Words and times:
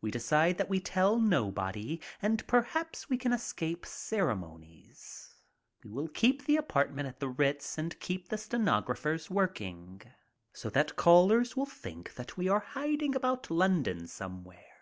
We 0.00 0.10
decide 0.10 0.58
that 0.58 0.68
we 0.68 0.80
tell 0.80 1.20
no 1.20 1.52
body 1.52 2.00
and 2.20 2.44
perhaps 2.48 3.08
we 3.08 3.16
can 3.16 3.32
escape 3.32 3.86
ceremonies. 3.86 5.36
We 5.84 5.90
will 5.92 6.08
keep 6.08 6.46
the 6.46 6.56
apartment 6.56 7.06
at 7.06 7.20
the 7.20 7.28
Ritz 7.28 7.78
and 7.78 7.96
keep 8.00 8.28
the 8.28 8.38
stenographers 8.38 9.30
work 9.30 9.60
ing, 9.60 10.02
so 10.52 10.68
that 10.70 10.96
callers 10.96 11.56
will 11.56 11.64
think 11.64 12.14
that 12.14 12.36
we 12.36 12.48
are 12.48 12.58
hiding 12.74 13.14
about 13.14 13.48
London 13.48 14.08
somewhere. 14.08 14.80